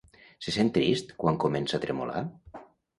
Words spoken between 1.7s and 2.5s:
a tremolar?